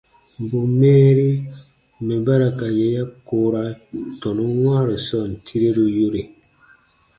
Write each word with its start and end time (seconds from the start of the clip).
Bù 0.49 0.59
mɛɛri 0.79 1.29
mɛ̀ 2.05 2.17
ba 2.25 2.33
ra 2.41 2.49
ka 2.59 2.67
yè 2.77 2.85
ya 2.95 3.03
koora 3.27 3.63
tɔnun 4.19 4.51
wãaru 4.63 4.95
sɔɔn 5.07 5.31
tireru 5.45 5.85
yore. 5.97 6.21